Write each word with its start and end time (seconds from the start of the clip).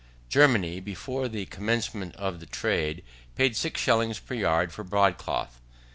Germany, 0.29 0.79
before 0.79 1.27
the 1.27 1.45
commencement 1.45 2.15
of 2.15 2.39
the 2.39 2.47
trade, 2.47 3.03
paid 3.35 3.55
six 3.55 3.79
shillings 3.79 4.17
per 4.17 4.33
yard 4.33 4.73
for 4.73 4.83
broad 4.83 5.19
cloth. 5.19 5.61